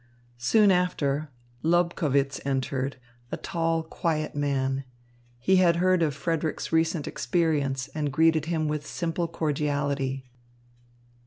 [0.39, 1.29] Soon after,
[1.61, 2.95] Lobkowitz entered,
[3.31, 4.83] a tall, quiet man.
[5.37, 10.25] He had heard of Frederick's recent experience, and greeted him with simple cordiality.